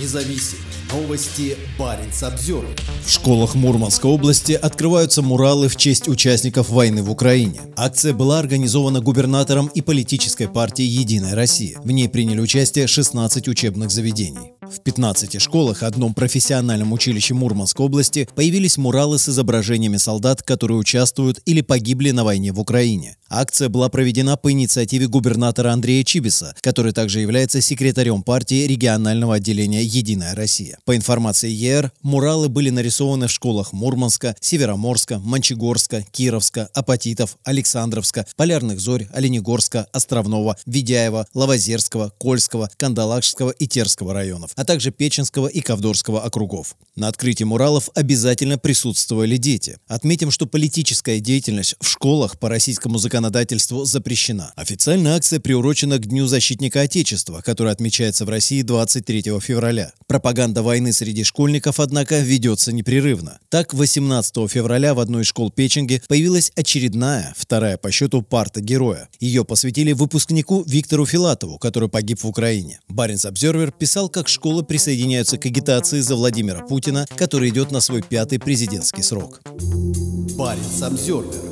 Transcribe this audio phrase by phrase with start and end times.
[0.00, 0.58] независим.
[0.92, 2.66] Новости Баренц обзор.
[3.04, 7.60] В школах Мурманской области открываются муралы в честь участников войны в Украине.
[7.76, 11.80] Акция была организована губернатором и политической партией «Единая Россия».
[11.80, 14.52] В ней приняли участие 16 учебных заведений.
[14.72, 21.40] В 15 школах, одном профессиональном училище Мурманской области, появились муралы с изображениями солдат, которые участвуют
[21.44, 23.16] или погибли на войне в Украине.
[23.28, 29.82] Акция была проведена по инициативе губернатора Андрея Чибиса, который также является секретарем партии регионального отделения
[29.82, 30.78] «Единая Россия».
[30.84, 38.80] По информации ЕР, муралы были нарисованы в школах Мурманска, Североморска, Мончегорска, Кировска, Апатитов, Александровска, Полярных
[38.80, 46.22] Зорь, Оленегорска, Островного, Ведяева, Лавозерского, Кольского, Кандалакшского и Терского районов, а также Печенского и Ковдорского
[46.22, 46.76] округов.
[46.94, 49.78] На открытии муралов обязательно присутствовали дети.
[49.88, 54.52] Отметим, что политическая деятельность в школах по российскому законодательству запрещена.
[54.54, 59.94] Официальная акция приурочена к Дню защитника Отечества, который отмечается в России 23 февраля.
[60.06, 63.40] Пропаганда войны среди школьников, однако, ведется непрерывно.
[63.48, 69.08] Так, 18 февраля в одной из школ Печенги появилась очередная, вторая по счету парта героя.
[69.18, 72.78] Ее посвятили выпускнику Виктору Филатову, который погиб в Украине.
[72.88, 78.02] Баренц Обзервер писал, как школы присоединяются к агитации за Владимира Путина, который идет на свой
[78.02, 79.40] пятый президентский срок.
[80.36, 81.51] Баренц Обзервер.